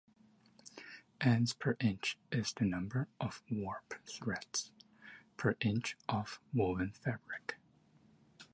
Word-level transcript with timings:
Ends 1.23 1.53
per 1.53 1.77
inch 1.79 2.17
is 2.31 2.53
the 2.53 2.65
number 2.65 3.07
of 3.19 3.43
warp 3.51 4.03
threads 4.07 4.71
per 5.37 5.55
inch 5.59 5.95
of 6.09 6.39
woven 6.55 6.89
fabric. 6.89 7.59